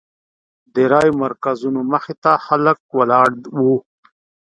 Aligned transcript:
د 0.73 0.75
رایو 0.91 1.19
مرکزونو 1.23 1.79
مخې 1.91 2.13
ته 2.23 2.31
خلک 2.45 2.77
ولاړ 2.97 3.29
وو. 3.59 3.75